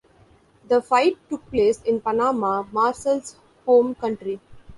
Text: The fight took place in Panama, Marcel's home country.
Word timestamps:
The 0.67 0.81
fight 0.81 1.19
took 1.29 1.47
place 1.51 1.79
in 1.83 2.01
Panama, 2.01 2.63
Marcel's 2.71 3.35
home 3.67 3.93
country. 3.93 4.39